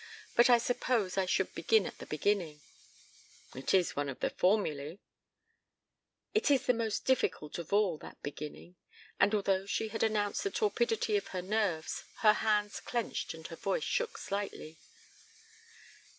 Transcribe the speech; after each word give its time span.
But 0.35 0.49
I 0.49 0.57
suppose 0.57 1.15
I 1.15 1.27
should 1.27 1.53
begin 1.53 1.85
at 1.85 1.99
the 1.99 2.07
beginning." 2.07 2.61
"It 3.53 3.71
is 3.71 3.95
one 3.95 4.09
of 4.09 4.19
the 4.19 4.31
formulae." 4.31 4.97
"It 6.33 6.49
is 6.49 6.65
the 6.65 6.73
most 6.73 7.05
difficult 7.05 7.59
of 7.59 7.71
all 7.71 7.99
that 7.99 8.17
beginning." 8.23 8.77
And 9.19 9.35
although 9.35 9.67
she 9.67 9.89
had 9.89 10.01
announced 10.01 10.43
the 10.43 10.49
torpidity 10.49 11.17
of 11.17 11.27
her 11.27 11.43
nerves, 11.43 12.03
her 12.21 12.33
hands 12.33 12.79
clenched 12.79 13.35
and 13.35 13.45
her 13.49 13.55
voice 13.55 13.83
shook 13.83 14.17
slightly. 14.17 14.79